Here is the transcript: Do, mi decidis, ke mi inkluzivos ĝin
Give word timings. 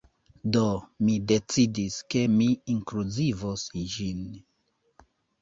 Do, 0.55 0.61
mi 1.09 1.17
decidis, 1.31 1.97
ke 2.15 2.23
mi 2.39 2.49
inkluzivos 2.77 3.67
ĝin 3.95 4.27